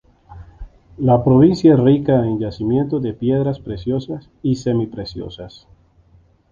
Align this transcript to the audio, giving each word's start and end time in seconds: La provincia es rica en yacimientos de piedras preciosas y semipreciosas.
La 0.97 1.23
provincia 1.23 1.75
es 1.75 1.79
rica 1.79 2.25
en 2.25 2.39
yacimientos 2.39 3.03
de 3.03 3.13
piedras 3.13 3.59
preciosas 3.59 4.31
y 4.41 4.55
semipreciosas. 4.55 5.67